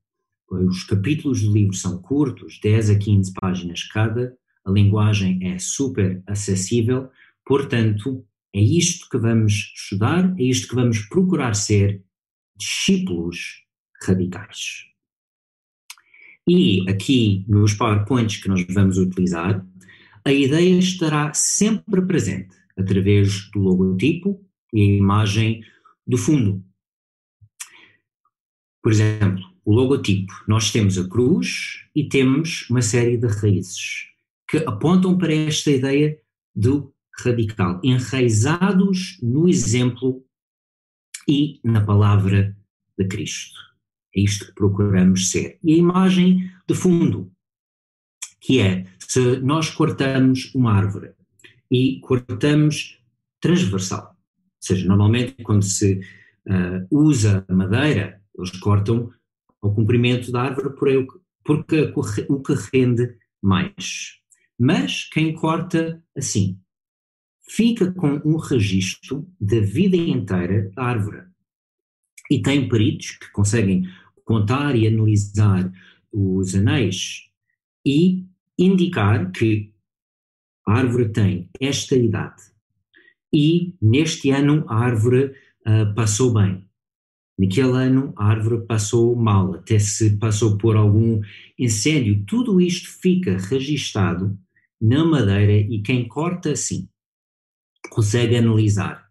Os 0.50 0.84
capítulos 0.84 1.42
do 1.42 1.52
livro 1.52 1.74
são 1.74 2.00
curtos, 2.00 2.58
10 2.62 2.88
a 2.88 2.98
15 2.98 3.34
páginas 3.38 3.82
cada, 3.82 4.34
a 4.64 4.70
linguagem 4.70 5.38
é 5.42 5.58
super 5.58 6.22
acessível, 6.26 7.10
portanto, 7.44 8.24
é 8.54 8.60
isto 8.62 9.06
que 9.10 9.18
vamos 9.18 9.74
estudar, 9.76 10.34
é 10.38 10.42
isto 10.44 10.66
que 10.66 10.74
vamos 10.74 11.00
procurar 11.00 11.52
ser 11.52 12.07
discípulos 12.58 13.64
radicais. 14.02 14.84
E 16.48 16.88
aqui 16.88 17.44
nos 17.46 17.74
PowerPoints 17.74 18.38
que 18.38 18.48
nós 18.48 18.64
vamos 18.70 18.96
utilizar, 18.98 19.64
a 20.24 20.32
ideia 20.32 20.78
estará 20.78 21.32
sempre 21.34 22.02
presente 22.02 22.56
através 22.76 23.50
do 23.50 23.60
logotipo 23.60 24.44
e 24.72 24.82
a 24.82 24.96
imagem 24.96 25.62
do 26.06 26.16
fundo. 26.16 26.64
Por 28.82 28.92
exemplo, 28.92 29.44
o 29.64 29.72
logotipo, 29.72 30.32
nós 30.46 30.70
temos 30.70 30.96
a 30.96 31.06
cruz 31.06 31.84
e 31.94 32.08
temos 32.08 32.68
uma 32.70 32.80
série 32.80 33.18
de 33.18 33.26
raízes 33.26 34.06
que 34.48 34.58
apontam 34.58 35.18
para 35.18 35.34
esta 35.34 35.70
ideia 35.70 36.18
do 36.54 36.94
radical, 37.20 37.80
enraizados 37.84 39.18
no 39.22 39.48
exemplo 39.48 40.24
e 41.28 41.61
na 41.62 41.85
palavra 41.85 42.56
de 42.97 43.06
Cristo. 43.06 43.58
É 44.16 44.20
isto 44.20 44.47
que 44.47 44.54
procuramos 44.54 45.30
ser. 45.30 45.58
E 45.62 45.75
a 45.75 45.76
imagem 45.76 46.50
de 46.66 46.75
fundo, 46.75 47.30
que 48.40 48.61
é 48.61 48.85
se 48.99 49.38
nós 49.40 49.70
cortamos 49.70 50.52
uma 50.54 50.73
árvore 50.73 51.12
e 51.70 52.00
cortamos 52.00 52.99
transversal, 53.40 54.16
ou 54.16 54.16
seja, 54.61 54.87
normalmente 54.87 55.42
quando 55.42 55.62
se 55.62 56.00
uh, 56.47 56.87
usa 56.90 57.44
madeira, 57.49 58.23
eles 58.37 58.50
cortam 58.58 59.11
ao 59.61 59.75
comprimento 59.75 60.32
da 60.32 60.42
árvore 60.42 60.75
porque 61.44 61.92
o 62.28 62.42
que 62.42 62.54
rende 62.73 63.16
mais. 63.42 64.18
Mas 64.58 65.04
quem 65.04 65.35
corta 65.35 66.02
assim 66.16 66.58
fica 67.48 67.90
com 67.92 68.20
um 68.24 68.36
registro 68.36 69.26
da 69.40 69.60
vida 69.60 69.96
inteira 69.96 70.70
da 70.74 70.82
árvore. 70.82 71.22
E 72.30 72.42
tem 72.42 72.68
peritos 72.68 73.12
que 73.12 73.30
conseguem 73.32 73.88
contar 74.24 74.76
e 74.76 74.86
analisar 74.86 75.72
os 76.12 76.54
anéis 76.54 77.30
e 77.84 78.26
indicar 78.58 79.30
que 79.32 79.72
a 80.66 80.74
árvore 80.74 81.08
tem 81.08 81.48
esta 81.58 81.96
idade 81.96 82.42
e 83.32 83.74
neste 83.80 84.30
ano 84.30 84.64
a 84.68 84.76
árvore 84.76 85.32
uh, 85.66 85.94
passou 85.94 86.32
bem. 86.32 86.64
Naquele 87.38 87.72
ano 87.72 88.12
a 88.16 88.26
árvore 88.26 88.66
passou 88.66 89.14
mal, 89.14 89.54
até 89.54 89.78
se 89.78 90.18
passou 90.18 90.58
por 90.58 90.76
algum 90.76 91.20
incêndio. 91.58 92.24
Tudo 92.26 92.60
isto 92.60 92.88
fica 92.88 93.38
registado 93.38 94.38
na 94.80 95.04
madeira 95.04 95.52
e 95.52 95.80
quem 95.80 96.06
corta 96.06 96.52
assim 96.52 96.88
consegue 97.90 98.37
analisar 98.37 99.08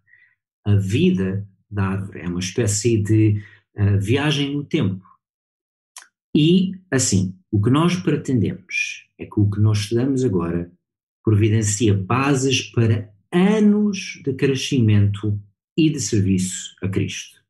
a 0.66 0.76
vida 0.76 1.48
da 1.70 1.88
árvore. 1.88 2.22
É 2.22 2.28
uma 2.28 2.40
espécie 2.40 3.02
de 3.02 3.42
uh, 3.76 4.00
viagem 4.00 4.54
no 4.54 4.64
tempo. 4.64 5.06
E, 6.36 6.74
assim, 6.92 7.38
o 7.52 7.62
que 7.62 7.70
nós 7.70 7.96
pretendemos 7.96 9.08
é 9.18 9.26
que 9.26 9.40
o 9.40 9.50
que 9.50 9.60
nós 9.60 9.80
estudamos 9.80 10.24
agora 10.24 10.72
providencia 11.24 11.94
bases 11.94 12.62
para 12.62 13.12
anos 13.32 14.22
de 14.24 14.34
crescimento 14.34 15.40
e 15.76 15.90
de 15.90 16.00
serviço 16.00 16.76
a 16.82 16.88
Cristo. 16.88 17.42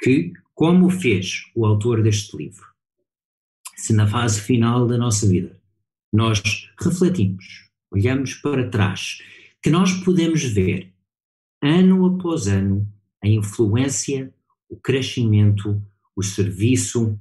Que, 0.00 0.32
como 0.54 0.88
fez 0.88 1.42
o 1.54 1.66
autor 1.66 2.02
deste 2.02 2.36
livro, 2.36 2.66
se 3.76 3.92
na 3.92 4.06
fase 4.06 4.40
final 4.40 4.86
da 4.86 4.96
nossa 4.96 5.26
vida 5.26 5.60
nós 6.12 6.40
refletimos, 6.80 7.68
olhamos 7.92 8.34
para 8.34 8.68
trás, 8.68 9.18
que 9.62 9.70
nós 9.70 9.92
podemos 10.04 10.42
ver, 10.42 10.92
ano 11.62 12.06
após 12.06 12.46
ano, 12.46 12.86
a 13.22 13.28
influência, 13.28 14.32
o 14.68 14.76
crescimento, 14.76 15.82
o 16.14 16.22
serviço, 16.22 17.18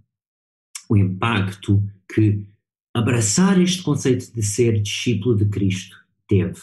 o 0.90 0.96
impacto 0.96 1.84
que 2.14 2.48
abraçar 2.94 3.62
este 3.62 3.84
conceito 3.84 4.34
de 4.34 4.42
ser 4.42 4.82
discípulo 4.82 5.36
de 5.36 5.46
Cristo 5.46 5.96
teve 6.28 6.60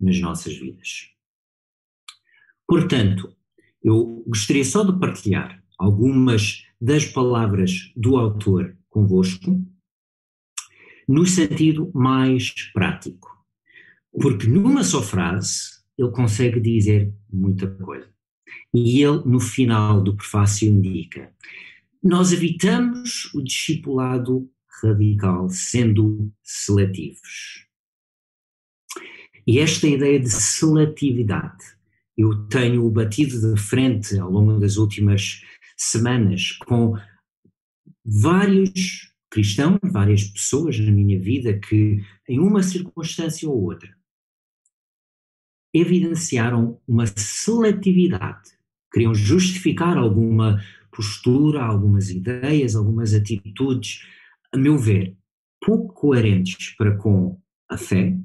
nas 0.00 0.20
nossas 0.20 0.54
vidas. 0.56 1.10
Portanto, 2.66 3.34
eu 3.82 4.22
gostaria 4.26 4.64
só 4.64 4.84
de 4.84 4.98
partilhar 4.98 5.62
algumas 5.78 6.64
das 6.80 7.06
palavras 7.06 7.92
do 7.96 8.16
autor 8.16 8.76
convosco, 8.90 9.64
no 11.08 11.24
sentido 11.24 11.90
mais 11.94 12.52
prático. 12.72 13.37
Porque 14.12 14.46
numa 14.46 14.82
só 14.82 15.02
frase 15.02 15.78
ele 15.96 16.10
consegue 16.10 16.60
dizer 16.60 17.12
muita 17.30 17.66
coisa. 17.66 18.08
E 18.72 19.02
ele, 19.02 19.22
no 19.24 19.40
final 19.40 20.02
do 20.02 20.16
prefácio, 20.16 20.68
indica: 20.68 21.32
nós 22.02 22.32
evitamos 22.32 23.32
o 23.34 23.42
discipulado 23.42 24.48
radical 24.82 25.48
sendo 25.48 26.32
seletivos. 26.42 27.66
E 29.46 29.58
esta 29.58 29.88
ideia 29.88 30.20
de 30.20 30.30
seletividade, 30.30 31.64
eu 32.16 32.46
tenho 32.48 32.88
batido 32.90 33.54
de 33.54 33.60
frente 33.60 34.18
ao 34.18 34.30
longo 34.30 34.60
das 34.60 34.76
últimas 34.76 35.42
semanas 35.76 36.52
com 36.66 36.94
vários 38.04 39.12
cristãos, 39.30 39.78
várias 39.82 40.24
pessoas 40.24 40.78
na 40.78 40.92
minha 40.92 41.18
vida 41.18 41.58
que, 41.58 42.04
em 42.28 42.38
uma 42.38 42.62
circunstância 42.62 43.48
ou 43.48 43.62
outra, 43.62 43.97
evidenciaram 45.72 46.80
uma 46.86 47.06
seletividade, 47.06 48.50
queriam 48.92 49.14
justificar 49.14 49.96
alguma 49.96 50.62
postura, 50.90 51.62
algumas 51.62 52.10
ideias, 52.10 52.74
algumas 52.74 53.14
atitudes, 53.14 54.04
a 54.52 54.56
meu 54.56 54.76
ver, 54.76 55.16
pouco 55.64 55.92
coerentes 55.92 56.74
para 56.76 56.96
com 56.96 57.40
a 57.68 57.76
fé, 57.76 58.18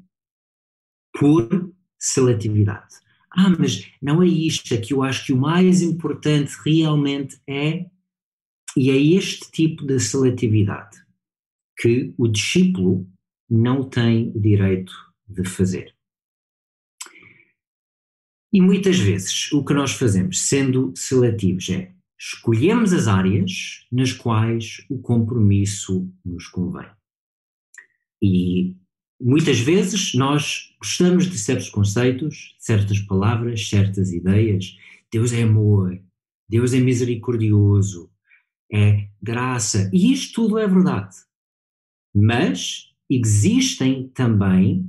por 1.18 1.72
seletividade. 1.98 2.96
Ah, 3.30 3.50
mas 3.50 3.90
não 4.00 4.22
é 4.22 4.26
isto, 4.26 4.72
é 4.72 4.78
que 4.78 4.94
eu 4.94 5.02
acho 5.02 5.26
que 5.26 5.32
o 5.32 5.36
mais 5.36 5.82
importante 5.82 6.52
realmente 6.64 7.40
é, 7.48 7.86
e 8.76 8.90
é 8.90 8.96
este 8.96 9.50
tipo 9.50 9.86
de 9.86 10.00
seletividade 10.00 11.04
que 11.76 12.14
o 12.16 12.28
discípulo 12.28 13.08
não 13.48 13.88
tem 13.88 14.30
o 14.34 14.40
direito 14.40 14.92
de 15.28 15.44
fazer. 15.44 15.93
E 18.54 18.60
muitas 18.60 19.00
vezes 19.00 19.50
o 19.50 19.64
que 19.64 19.74
nós 19.74 19.90
fazemos, 19.90 20.42
sendo 20.42 20.92
seletivos, 20.94 21.68
é 21.70 21.92
escolhemos 22.16 22.92
as 22.92 23.08
áreas 23.08 23.84
nas 23.90 24.12
quais 24.12 24.86
o 24.88 24.96
compromisso 25.00 26.08
nos 26.24 26.46
convém. 26.46 26.88
E 28.22 28.76
muitas 29.20 29.58
vezes 29.58 30.14
nós 30.14 30.72
gostamos 30.78 31.28
de 31.28 31.36
certos 31.36 31.68
conceitos, 31.68 32.54
certas 32.60 33.00
palavras, 33.00 33.68
certas 33.68 34.12
ideias. 34.12 34.76
Deus 35.10 35.32
é 35.32 35.42
amor, 35.42 36.00
Deus 36.48 36.72
é 36.72 36.78
misericordioso, 36.78 38.08
é 38.72 39.08
graça, 39.20 39.90
e 39.92 40.12
isto 40.12 40.42
tudo 40.42 40.58
é 40.60 40.68
verdade. 40.68 41.16
Mas 42.14 42.94
existem 43.10 44.08
também 44.10 44.88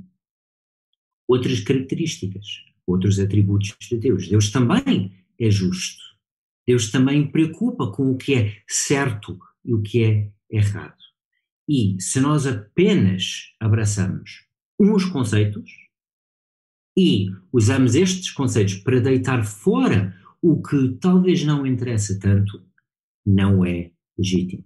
outras 1.26 1.58
características, 1.58 2.46
outros 2.86 3.18
atributos 3.18 3.76
de 3.80 3.96
Deus. 3.96 4.28
Deus 4.28 4.50
também 4.50 5.12
é 5.38 5.50
justo. 5.50 6.02
Deus 6.66 6.90
também 6.90 7.30
preocupa 7.30 7.90
com 7.90 8.10
o 8.10 8.16
que 8.16 8.34
é 8.34 8.62
certo 8.68 9.38
e 9.64 9.74
o 9.74 9.82
que 9.82 10.04
é 10.04 10.30
errado. 10.50 10.96
E 11.68 11.96
se 12.00 12.20
nós 12.20 12.46
apenas 12.46 13.54
abraçamos 13.60 14.46
uns 14.78 15.04
conceitos 15.04 15.70
e 16.96 17.26
usamos 17.52 17.94
estes 17.94 18.30
conceitos 18.30 18.74
para 18.76 19.00
deitar 19.00 19.44
fora 19.44 20.16
o 20.40 20.62
que 20.62 20.96
talvez 21.00 21.44
não 21.44 21.66
interessa 21.66 22.18
tanto, 22.18 22.64
não 23.24 23.64
é 23.64 23.90
legítimo. 24.16 24.64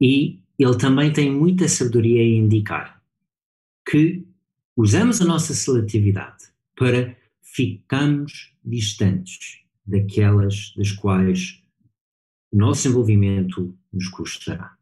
E 0.00 0.42
ele 0.58 0.76
também 0.78 1.12
tem 1.12 1.32
muita 1.32 1.68
sabedoria 1.68 2.20
a 2.20 2.24
indicar 2.24 3.02
que 3.88 4.26
usamos 4.76 5.20
a 5.20 5.24
nossa 5.24 5.54
seletividade 5.54 6.44
para 6.76 7.16
ficarmos 7.42 8.52
distantes 8.64 9.60
daquelas 9.86 10.72
das 10.76 10.92
quais 10.92 11.62
o 12.50 12.56
nosso 12.56 12.88
envolvimento 12.88 13.76
nos 13.92 14.08
custará. 14.08 14.74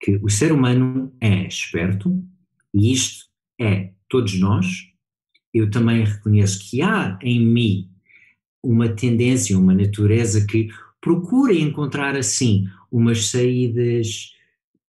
Que 0.00 0.16
o 0.16 0.28
ser 0.28 0.52
humano 0.52 1.14
é 1.20 1.46
esperto, 1.46 2.22
e 2.72 2.92
isto 2.92 3.26
é 3.60 3.92
todos 4.08 4.38
nós. 4.38 4.88
Eu 5.52 5.70
também 5.70 6.04
reconheço 6.04 6.68
que 6.68 6.82
há 6.82 7.18
em 7.22 7.46
mim 7.46 7.90
uma 8.62 8.88
tendência, 8.88 9.58
uma 9.58 9.74
natureza 9.74 10.46
que 10.46 10.68
procura 11.00 11.54
encontrar 11.54 12.16
assim 12.16 12.66
umas 12.90 13.26
saídas 13.26 14.32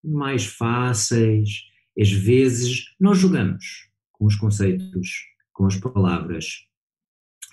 mais 0.04 0.46
fáceis. 0.46 1.66
Às 2.00 2.12
vezes 2.12 2.86
nós 3.00 3.18
jogamos 3.18 3.90
com 4.18 4.26
os 4.26 4.36
conceitos, 4.36 5.26
com 5.54 5.66
as 5.66 5.78
palavras, 5.78 6.66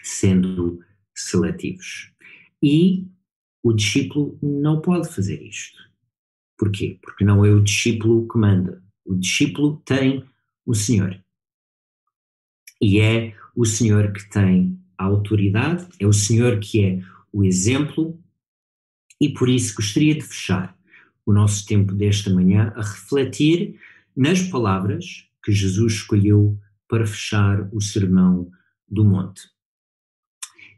sendo 0.02 0.80
seletivos. 1.14 2.12
E 2.62 3.06
o 3.62 3.72
discípulo 3.72 4.38
não 4.42 4.80
pode 4.80 5.12
fazer 5.12 5.42
isto. 5.42 5.78
Porquê? 6.56 6.98
Porque 7.02 7.24
não 7.24 7.44
é 7.44 7.50
o 7.50 7.62
discípulo 7.62 8.28
que 8.28 8.38
manda. 8.38 8.82
O 9.04 9.14
discípulo 9.14 9.82
tem 9.84 10.24
o 10.64 10.74
Senhor. 10.74 11.22
E 12.80 13.00
é 13.00 13.34
o 13.54 13.64
Senhor 13.64 14.12
que 14.12 14.28
tem 14.28 14.78
a 14.96 15.04
autoridade, 15.04 15.86
é 15.98 16.06
o 16.06 16.12
Senhor 16.12 16.58
que 16.60 16.84
é 16.84 17.02
o 17.32 17.44
exemplo, 17.44 18.18
e 19.20 19.28
por 19.28 19.48
isso 19.48 19.74
gostaria 19.74 20.14
de 20.14 20.22
fechar 20.22 20.76
o 21.24 21.32
nosso 21.32 21.64
tempo 21.66 21.94
desta 21.94 22.30
manhã 22.30 22.72
a 22.76 22.82
refletir 22.82 23.80
nas 24.16 24.42
palavras 24.42 25.28
que 25.42 25.52
Jesus 25.52 25.94
escolheu 25.94 26.58
para 26.88 27.06
fechar 27.06 27.68
o 27.72 27.80
Sermão 27.80 28.50
do 28.88 29.04
Monte. 29.04 29.42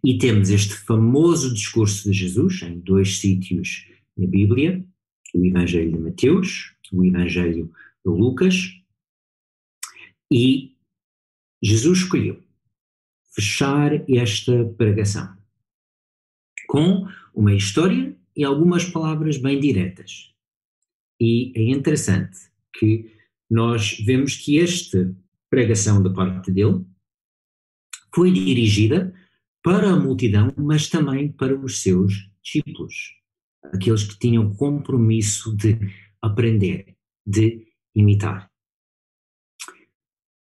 E 0.04 0.18
temos 0.18 0.50
este 0.50 0.74
famoso 0.74 1.52
discurso 1.52 2.10
de 2.10 2.16
Jesus 2.16 2.62
em 2.62 2.78
dois 2.80 3.18
sítios 3.18 3.88
na 4.16 4.26
Bíblia, 4.26 4.84
o 5.34 5.44
Evangelho 5.44 5.92
de 5.92 5.98
Mateus, 5.98 6.74
o 6.92 7.04
Evangelho 7.04 7.72
de 8.04 8.10
Lucas, 8.10 8.84
e 10.30 10.76
Jesus 11.62 12.00
escolheu 12.00 12.42
fechar 13.34 13.92
esta 14.08 14.64
pregação 14.76 15.36
com 16.68 17.06
uma 17.34 17.54
história 17.54 18.16
e 18.36 18.44
algumas 18.44 18.84
palavras 18.84 19.38
bem 19.38 19.58
diretas. 19.60 20.34
E 21.20 21.52
é 21.56 21.70
interessante 21.70 22.38
que 22.78 23.13
nós 23.54 23.96
vemos 24.04 24.34
que 24.34 24.58
esta 24.58 25.14
pregação 25.48 26.02
da 26.02 26.10
parte 26.10 26.50
dele 26.50 26.84
foi 28.12 28.32
dirigida 28.32 29.14
para 29.62 29.92
a 29.92 29.96
multidão, 29.96 30.52
mas 30.56 30.88
também 30.88 31.30
para 31.30 31.56
os 31.56 31.80
seus 31.80 32.28
discípulos, 32.42 33.14
aqueles 33.62 34.02
que 34.02 34.18
tinham 34.18 34.52
compromisso 34.56 35.56
de 35.56 35.78
aprender, 36.20 36.96
de 37.24 37.64
imitar. 37.94 38.50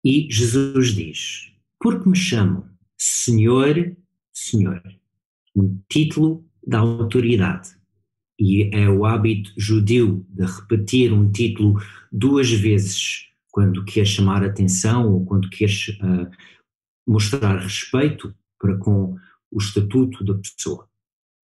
E 0.04 0.28
Jesus 0.32 0.96
diz: 0.96 1.54
Porque 1.80 2.10
me 2.10 2.16
chamam 2.16 2.68
Senhor, 2.98 3.96
Senhor, 4.34 4.82
um 5.56 5.80
título 5.88 6.50
da 6.66 6.80
autoridade. 6.80 7.78
E 8.40 8.64
é 8.76 8.90
o 8.90 9.06
hábito 9.06 9.52
judeu 9.58 10.26
de 10.30 10.46
repetir 10.46 11.14
um 11.14 11.32
título 11.32 11.80
duas 12.12 12.52
vezes 12.52 13.28
quando 13.52 13.86
quer 13.86 14.06
chamar 14.06 14.44
atenção 14.44 15.12
ou 15.12 15.26
quando 15.26 15.50
quer 15.50 15.70
uh, 15.70 16.30
mostrar 17.08 17.58
respeito 17.60 18.34
para 18.60 18.78
com 18.78 19.16
o 19.52 19.58
estatuto 19.60 20.24
da 20.24 20.34
pessoa. 20.36 20.88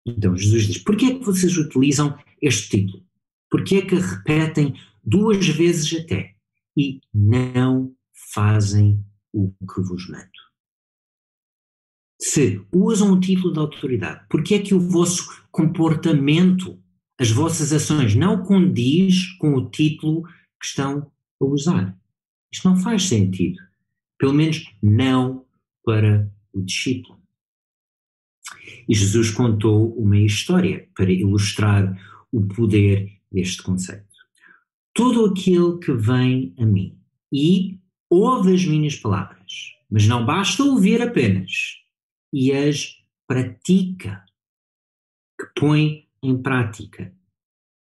Então 0.07 0.37
Jesus 0.37 0.67
diz: 0.67 0.79
por 0.79 0.97
que 0.97 1.07
é 1.07 1.19
que 1.19 1.25
vocês 1.25 1.57
utilizam 1.59 2.19
este 2.41 2.79
título? 2.79 3.05
Por 3.51 3.63
que 3.65 3.77
é 3.77 3.83
que 3.83 3.95
repetem 3.95 4.75
duas 5.05 5.47
vezes 5.47 6.01
até 6.01 6.35
e 6.77 7.01
não 7.13 7.95
fazem 8.33 9.05
o 9.33 9.51
que 9.51 9.81
vos 9.83 10.09
mando? 10.09 10.38
Se 12.21 12.61
usam 12.73 13.13
o 13.13 13.21
título 13.21 13.53
de 13.53 13.61
autoridade, 13.61 14.27
por 14.29 14.43
que 14.43 14.55
é 14.55 14.59
que 14.59 14.75
o 14.75 14.81
vosso 14.81 15.29
comportamento, 15.53 16.77
as 17.19 17.31
vossas 17.31 17.73
ações 17.73 18.15
não 18.15 18.43
condiz 18.43 19.33
com 19.39 19.55
o 19.55 19.71
título 19.71 20.25
que 20.61 20.67
estão 20.67 21.11
a 21.41 21.45
usar? 21.45 21.97
Isto 22.53 22.69
não 22.69 22.77
faz 22.77 23.05
sentido. 23.05 23.59
Pelo 24.19 24.35
menos 24.35 24.65
não 24.83 25.45
para 25.85 26.29
o 26.53 26.61
discípulo. 26.61 27.19
E 28.89 28.95
Jesus 28.95 29.31
contou 29.31 29.95
uma 29.97 30.19
história 30.19 30.89
para 30.97 31.13
ilustrar 31.13 31.97
o 32.33 32.47
poder 32.47 33.13
deste 33.31 33.63
conceito. 33.63 34.07
Todo 34.93 35.27
aquele 35.27 35.79
que 35.79 35.93
vem 35.93 36.55
a 36.59 36.67
mim 36.67 36.99
e 37.33 37.79
ouve 38.11 38.55
as 38.55 38.65
minhas 38.65 38.97
palavras, 38.97 39.75
mas 39.91 40.07
não 40.09 40.27
basta 40.27 40.65
ouvir 40.65 41.01
apenas, 41.01 41.77
e 42.33 42.53
as 42.53 42.97
pratica, 43.27 44.25
que 45.39 45.47
põe 45.61 46.09
em 46.23 46.41
prática, 46.43 47.15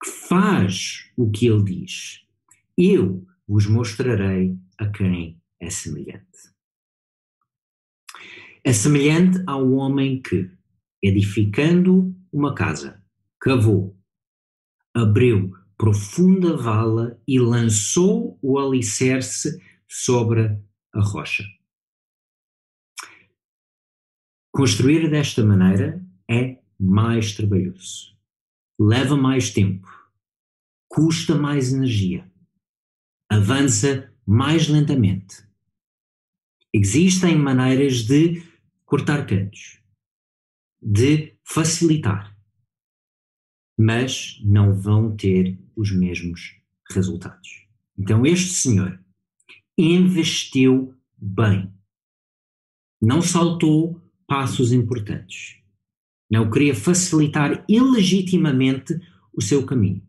que 0.04 0.10
faz 0.10 1.12
o 1.18 1.30
que 1.30 1.48
ele 1.48 1.64
diz, 1.64 2.26
eu 2.78 3.26
vos 3.48 3.66
mostrarei 3.66 4.58
a 4.78 4.88
quem 4.88 5.42
é 5.60 5.70
semelhante. 5.70 6.54
É 8.64 8.74
semelhante 8.74 9.42
ao 9.48 9.72
homem 9.72 10.22
que, 10.22 10.50
edificando 11.02 12.16
uma 12.32 12.54
casa, 12.54 13.02
cavou, 13.40 13.98
abriu 14.94 15.54
profunda 15.78 16.58
vala 16.58 17.18
e 17.26 17.40
lançou 17.40 18.38
o 18.42 18.60
alicerce 18.60 19.62
sobre 19.88 20.60
a 20.94 21.02
rocha. 21.02 21.44
Construir 24.52 25.10
desta 25.10 25.46
maneira 25.46 26.04
é 26.30 26.60
mais 26.80 27.36
trabalhoso, 27.36 28.18
leva 28.80 29.16
mais 29.16 29.52
tempo, 29.52 29.88
custa 30.88 31.36
mais 31.36 31.72
energia, 31.72 32.30
avança 33.30 34.12
mais 34.26 34.68
lentamente. 34.68 35.48
Existem 36.74 37.38
maneiras 37.38 38.04
de 38.04 38.42
cortar 38.86 39.28
cantos, 39.28 39.80
de 40.82 41.38
facilitar, 41.44 42.36
mas 43.78 44.42
não 44.44 44.74
vão 44.74 45.16
ter 45.16 45.60
os 45.76 45.92
mesmos 45.92 46.60
resultados. 46.92 47.68
Então, 47.96 48.26
este 48.26 48.54
senhor 48.54 49.00
investiu 49.78 50.98
bem, 51.16 51.72
não 53.00 53.22
saltou 53.22 54.09
passos 54.30 54.72
importantes, 54.72 55.58
não 56.32 56.50
queria 56.50 56.76
facilitar 56.76 57.66
ilegitimamente 57.68 58.94
o 59.34 59.42
seu 59.42 59.66
caminho. 59.66 60.08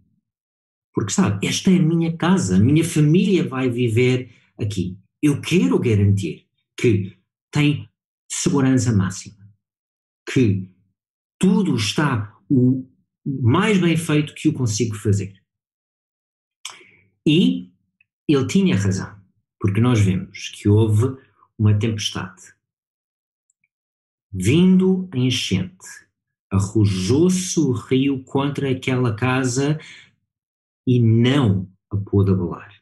Porque 0.95 1.13
sabe, 1.13 1.47
esta 1.47 1.71
é 1.71 1.77
a 1.77 1.83
minha 1.83 2.15
casa, 2.17 2.57
a 2.57 2.61
minha 2.61 2.85
família 2.85 3.49
vai 3.49 3.71
viver 3.71 4.31
aqui. 4.59 4.99
Eu 5.23 5.41
quero 5.41 5.79
garantir 5.79 6.47
que 6.79 7.17
tem 7.51 7.89
segurança 8.31 8.93
máxima, 8.93 9.49
que 10.31 10.69
tudo 11.39 11.75
está 11.75 12.39
o 12.51 12.87
mais 13.25 13.79
bem 13.79 13.97
feito 13.97 14.35
que 14.35 14.49
eu 14.49 14.53
consigo 14.53 14.95
fazer. 14.97 15.33
E 17.27 17.73
ele 18.29 18.47
tinha 18.47 18.77
razão, 18.77 19.19
porque 19.59 19.81
nós 19.81 20.01
vemos 20.01 20.51
que 20.51 20.69
houve 20.69 21.17
uma 21.59 21.79
tempestade. 21.79 22.60
Vindo 24.33 25.09
em 25.13 25.27
enchente, 25.27 25.87
arrojou-se 26.51 27.59
o 27.59 27.73
rio 27.73 28.23
contra 28.23 28.71
aquela 28.71 29.15
casa 29.15 29.79
e 30.87 31.01
não 31.01 31.69
a 31.91 31.97
pôde 31.97 32.31
abalar, 32.31 32.73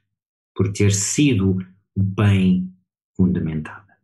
por 0.54 0.72
ter 0.72 0.92
sido 0.92 1.56
bem 1.96 2.70
fundamentada. 3.16 3.96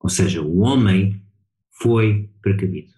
Ou 0.00 0.08
seja, 0.08 0.40
o 0.40 0.60
homem 0.60 1.20
foi 1.70 2.30
precavido. 2.40 2.94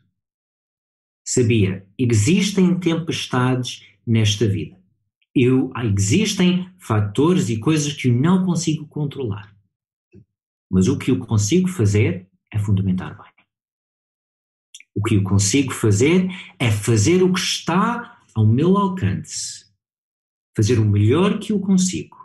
Sabia, 1.24 1.86
existem 1.98 2.78
tempestades 2.78 3.86
nesta 4.06 4.46
vida. 4.46 4.80
Eu, 5.34 5.72
existem 5.96 6.70
fatores 6.78 7.48
e 7.48 7.58
coisas 7.58 7.94
que 7.94 8.08
eu 8.08 8.14
não 8.14 8.44
consigo 8.44 8.86
controlar. 8.86 9.56
Mas 10.70 10.88
o 10.88 10.98
que 10.98 11.10
eu 11.10 11.18
consigo 11.18 11.68
fazer 11.68 12.28
é 12.52 12.58
fundamentar 12.58 13.16
bem. 13.16 13.32
O 14.94 15.02
que 15.02 15.14
eu 15.14 15.22
consigo 15.22 15.72
fazer 15.72 16.28
é 16.58 16.70
fazer 16.70 17.22
o 17.22 17.32
que 17.32 17.40
está 17.40 18.22
ao 18.34 18.46
meu 18.46 18.76
alcance. 18.76 19.66
Fazer 20.54 20.78
o 20.78 20.84
melhor 20.84 21.38
que 21.38 21.52
eu 21.52 21.60
consigo. 21.60 22.16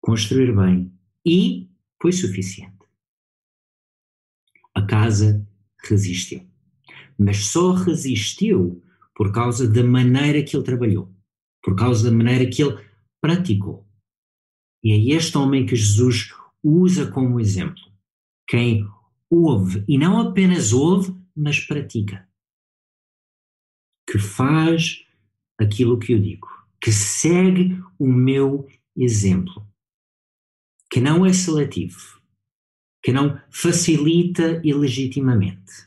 Construir 0.00 0.54
bem. 0.54 0.92
E 1.24 1.70
foi 2.02 2.12
suficiente. 2.12 2.76
A 4.74 4.82
casa 4.84 5.46
resistiu. 5.84 6.48
Mas 7.16 7.46
só 7.46 7.72
resistiu 7.72 8.82
por 9.14 9.32
causa 9.32 9.68
da 9.68 9.82
maneira 9.82 10.42
que 10.42 10.56
ele 10.56 10.64
trabalhou, 10.64 11.12
por 11.62 11.74
causa 11.76 12.08
da 12.08 12.16
maneira 12.16 12.48
que 12.48 12.62
ele 12.62 12.84
praticou. 13.20 13.86
E 14.82 14.92
é 14.92 15.16
este 15.16 15.36
homem 15.36 15.66
que 15.66 15.74
Jesus 15.74 16.32
usa 16.62 17.10
como 17.10 17.40
exemplo. 17.40 17.87
Quem 18.48 18.88
ouve, 19.30 19.84
e 19.86 19.98
não 19.98 20.18
apenas 20.18 20.72
ouve, 20.72 21.14
mas 21.36 21.60
pratica. 21.60 22.26
Que 24.10 24.18
faz 24.18 25.04
aquilo 25.58 25.98
que 25.98 26.14
eu 26.14 26.18
digo, 26.18 26.48
que 26.80 26.90
segue 26.90 27.78
o 27.98 28.06
meu 28.06 28.66
exemplo, 28.96 29.66
que 30.90 30.98
não 30.98 31.26
é 31.26 31.32
seletivo, 31.34 32.22
que 33.02 33.12
não 33.12 33.38
facilita 33.50 34.62
ilegitimamente. 34.64 35.86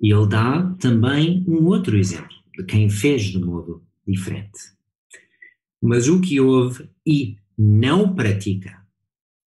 E 0.00 0.14
ele 0.14 0.28
dá 0.28 0.74
também 0.76 1.44
um 1.46 1.66
outro 1.66 1.98
exemplo 1.98 2.34
de 2.56 2.64
quem 2.64 2.88
fez 2.88 3.24
de 3.24 3.38
modo 3.38 3.86
diferente. 4.06 4.74
Mas 5.82 6.08
o 6.08 6.22
que 6.22 6.40
ouve 6.40 6.90
e 7.06 7.38
não 7.58 8.14
pratica 8.14 8.79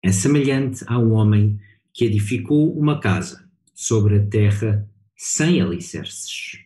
é 0.03 0.11
semelhante 0.11 0.83
a 0.87 0.97
um 0.97 1.13
homem 1.13 1.59
que 1.93 2.05
edificou 2.05 2.77
uma 2.77 2.99
casa 2.99 3.47
sobre 3.73 4.17
a 4.17 4.25
terra 4.25 4.89
sem 5.15 5.61
alicerces. 5.61 6.59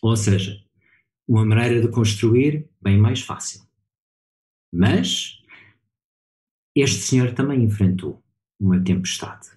Ou 0.00 0.16
seja, 0.16 0.62
uma 1.26 1.44
maneira 1.44 1.80
de 1.80 1.88
construir 1.88 2.68
bem 2.80 2.98
mais 2.98 3.20
fácil. 3.20 3.62
Mas 4.72 5.38
este 6.74 7.00
senhor 7.00 7.32
também 7.32 7.62
enfrentou 7.62 8.22
uma 8.58 8.82
tempestade. 8.82 9.48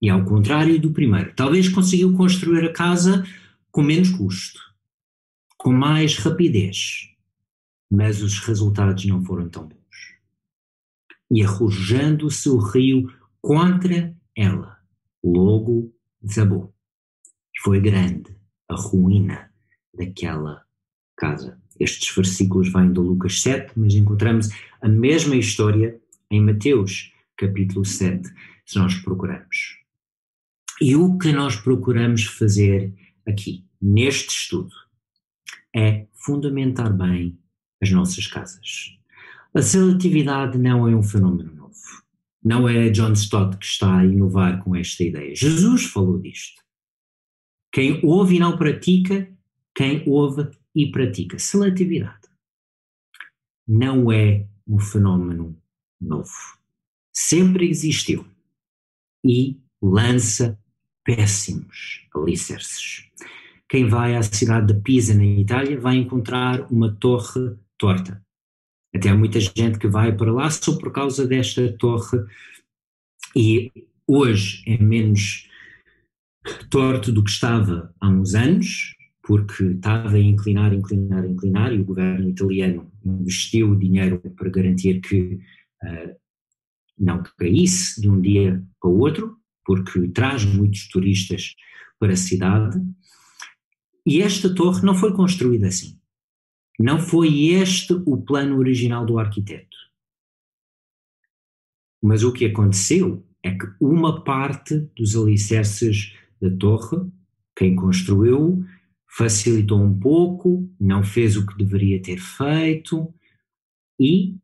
E 0.00 0.10
ao 0.10 0.24
contrário 0.24 0.80
do 0.80 0.92
primeiro, 0.92 1.34
talvez 1.34 1.68
conseguiu 1.68 2.14
construir 2.16 2.64
a 2.64 2.72
casa 2.72 3.24
com 3.70 3.82
menos 3.82 4.10
custo, 4.10 4.60
com 5.56 5.72
mais 5.72 6.16
rapidez, 6.18 7.10
mas 7.90 8.22
os 8.22 8.38
resultados 8.40 9.04
não 9.06 9.22
foram 9.22 9.48
tão 9.48 9.66
bons. 9.66 9.85
E 11.30 11.42
arrojando-se 11.42 12.48
o 12.48 12.58
rio 12.58 13.10
contra 13.40 14.16
ela, 14.36 14.78
logo 15.22 15.92
desabou. 16.20 16.72
E 17.54 17.60
foi 17.62 17.80
grande 17.80 18.36
a 18.68 18.74
ruína 18.74 19.50
daquela 19.94 20.64
casa. 21.16 21.60
Estes 21.78 22.14
versículos 22.14 22.72
vêm 22.72 22.92
do 22.92 23.02
Lucas 23.02 23.42
7, 23.42 23.72
mas 23.76 23.94
encontramos 23.94 24.48
a 24.80 24.88
mesma 24.88 25.36
história 25.36 26.00
em 26.30 26.42
Mateus, 26.42 27.12
capítulo 27.36 27.84
7, 27.84 28.28
se 28.64 28.78
nós 28.78 28.94
procurarmos. 28.96 29.78
E 30.80 30.96
o 30.96 31.16
que 31.18 31.32
nós 31.32 31.56
procuramos 31.56 32.24
fazer 32.24 32.92
aqui, 33.26 33.64
neste 33.80 34.30
estudo, 34.30 34.74
é 35.74 36.06
fundamentar 36.14 36.92
bem 36.94 37.38
as 37.82 37.90
nossas 37.90 38.26
casas. 38.26 38.95
A 39.56 39.62
seletividade 39.62 40.58
não 40.58 40.86
é 40.86 40.94
um 40.94 41.02
fenómeno 41.02 41.50
novo. 41.54 41.72
Não 42.44 42.68
é 42.68 42.90
John 42.90 43.14
Stott 43.14 43.56
que 43.56 43.64
está 43.64 44.00
a 44.00 44.04
inovar 44.04 44.62
com 44.62 44.76
esta 44.76 45.02
ideia. 45.02 45.34
Jesus 45.34 45.86
falou 45.86 46.18
disto. 46.18 46.62
Quem 47.72 48.04
ouve 48.04 48.36
e 48.36 48.38
não 48.38 48.58
pratica, 48.58 49.34
quem 49.74 50.06
ouve 50.06 50.50
e 50.74 50.90
pratica. 50.90 51.38
Seletividade. 51.38 52.28
Não 53.66 54.12
é 54.12 54.46
um 54.68 54.78
fenómeno 54.78 55.56
novo. 55.98 56.58
Sempre 57.10 57.70
existiu. 57.70 58.26
E 59.24 59.58
lança 59.80 60.60
péssimos 61.02 62.06
alicerces. 62.14 63.06
Quem 63.70 63.88
vai 63.88 64.16
à 64.16 64.22
cidade 64.22 64.74
de 64.74 64.82
Pisa, 64.82 65.14
na 65.14 65.24
Itália, 65.24 65.80
vai 65.80 65.96
encontrar 65.96 66.70
uma 66.70 66.94
torre 66.94 67.56
torta. 67.78 68.25
Até 68.96 69.10
há 69.10 69.14
muita 69.14 69.38
gente 69.38 69.78
que 69.78 69.86
vai 69.86 70.16
para 70.16 70.32
lá 70.32 70.48
só 70.50 70.74
por 70.78 70.90
causa 70.90 71.26
desta 71.26 71.70
torre, 71.76 72.18
e 73.36 73.70
hoje 74.06 74.62
é 74.66 74.78
menos 74.78 75.46
torto 76.70 77.12
do 77.12 77.22
que 77.22 77.30
estava 77.30 77.94
há 78.00 78.08
uns 78.08 78.34
anos, 78.34 78.96
porque 79.22 79.64
estava 79.64 80.12
a 80.12 80.18
inclinar, 80.18 80.72
inclinar, 80.72 81.26
inclinar, 81.26 81.74
e 81.74 81.80
o 81.80 81.84
governo 81.84 82.30
italiano 82.30 82.90
investiu 83.04 83.74
dinheiro 83.74 84.18
para 84.34 84.48
garantir 84.48 85.00
que 85.00 85.40
uh, 85.82 86.16
não 86.98 87.22
caísse 87.36 88.00
de 88.00 88.08
um 88.08 88.18
dia 88.18 88.64
para 88.80 88.90
o 88.90 88.98
outro, 88.98 89.36
porque 89.62 90.08
traz 90.08 90.44
muitos 90.44 90.88
turistas 90.88 91.54
para 91.98 92.14
a 92.14 92.16
cidade. 92.16 92.80
E 94.06 94.22
esta 94.22 94.54
torre 94.54 94.82
não 94.82 94.94
foi 94.94 95.12
construída 95.12 95.66
assim. 95.66 95.98
Não 96.78 96.98
foi 96.98 97.48
este 97.50 97.94
o 98.04 98.16
plano 98.16 98.58
original 98.58 99.06
do 99.06 99.18
arquiteto. 99.18 99.76
Mas 102.02 102.22
o 102.22 102.32
que 102.32 102.44
aconteceu 102.44 103.26
é 103.42 103.50
que 103.52 103.66
uma 103.80 104.22
parte 104.22 104.78
dos 104.96 105.16
alicerces 105.16 106.14
da 106.40 106.50
torre, 106.50 107.10
quem 107.56 107.74
construiu, 107.74 108.64
facilitou 109.08 109.80
um 109.80 109.98
pouco, 109.98 110.68
não 110.78 111.02
fez 111.02 111.36
o 111.36 111.46
que 111.46 111.56
deveria 111.56 112.02
ter 112.02 112.18
feito 112.18 113.12
e 113.98 114.36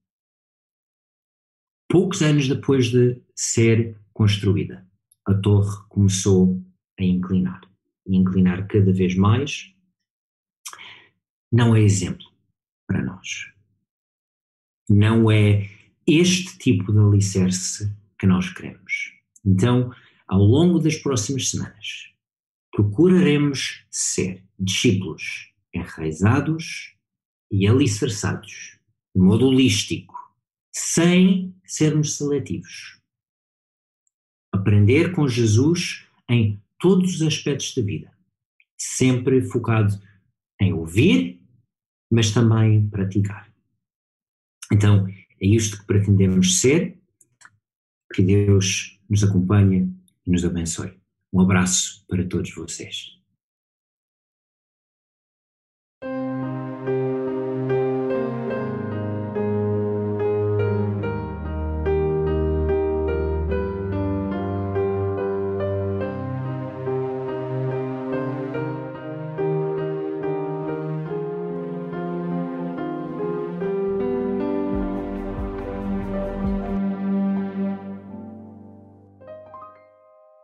poucos 1.89 2.23
anos 2.23 2.49
depois 2.49 2.87
de 2.87 3.21
ser 3.37 3.99
construída, 4.15 4.87
a 5.27 5.35
torre 5.35 5.77
começou 5.91 6.63
a 6.99 7.05
inclinar. 7.05 7.61
E 8.07 8.17
inclinar 8.17 8.67
cada 8.67 8.93
vez 8.93 9.15
mais 9.15 9.75
não 11.53 11.77
é 11.77 11.83
exemplo 11.83 12.27
para 12.87 13.05
nós. 13.05 13.53
Não 14.89 15.31
é 15.31 15.69
este 16.07 16.59
tipo 16.59 16.93
de 16.93 16.99
alicerce 16.99 17.95
que 18.19 18.27
nós 18.27 18.51
queremos. 18.53 19.13
Então, 19.45 19.93
ao 20.27 20.43
longo 20.43 20.79
das 20.79 20.97
próximas 20.97 21.51
semanas, 21.51 22.11
procuraremos 22.71 23.85
ser 23.91 24.43
discípulos 24.59 25.53
enraizados 25.75 26.97
e 27.51 27.67
alicerçados, 27.67 28.79
de 29.15 29.21
modo 29.21 29.47
holístico, 29.47 30.15
sem 30.73 31.55
sermos 31.67 32.17
seletivos. 32.17 32.99
Aprender 34.55 35.13
com 35.13 35.29
Jesus 35.29 36.07
em 36.29 36.63
todos 36.79 37.17
os 37.17 37.23
aspectos 37.23 37.75
da 37.75 37.83
vida, 37.83 38.13
sempre 38.79 39.43
focado 39.43 40.01
em 40.61 40.73
ouvir, 40.73 41.42
mas 42.13 42.31
também 42.31 42.87
praticar. 42.91 43.51
Então, 44.71 45.09
é 45.09 45.47
isto 45.47 45.79
que 45.79 45.87
pretendemos 45.87 46.61
ser. 46.61 46.99
Que 48.15 48.23
Deus 48.23 49.01
nos 49.09 49.25
acompanhe 49.25 49.91
e 50.27 50.31
nos 50.31 50.45
abençoe. 50.45 50.93
Um 51.33 51.41
abraço 51.41 52.05
para 52.07 52.23
todos 52.29 52.55
vocês. 52.55 53.22